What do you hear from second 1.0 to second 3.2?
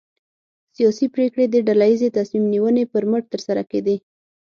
پرېکړې د ډله ییزې تصمیم نیونې پر